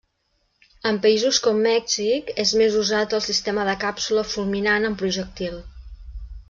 En 0.91 0.95
països 1.03 1.37
com 1.47 1.59
Mèxic 1.67 2.33
és 2.45 2.55
més 2.63 2.79
usat 2.81 3.15
el 3.19 3.23
sistema 3.29 3.69
de 3.71 3.79
càpsula 3.87 4.27
fulminant 4.35 4.91
amb 4.93 5.03
projectil. 5.05 5.65